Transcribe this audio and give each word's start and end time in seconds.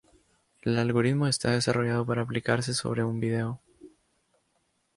El 0.63 0.79
algoritmo 0.79 1.27
está 1.27 1.51
desarrollado 1.51 2.03
para 2.07 2.23
aplicarse 2.23 2.73
sobre 2.73 3.03
un 3.03 3.19
video. 3.19 3.61